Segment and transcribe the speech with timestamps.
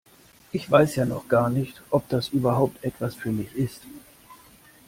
[0.51, 3.83] Ich weiß ja noch gar nicht, ob das überhaupt etwas für mich ist.